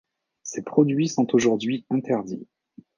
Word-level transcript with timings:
Ces 0.41 0.63
produits 0.63 1.07
sont 1.07 1.35
aujourd'hui 1.35 1.85
interdits. 1.91 2.47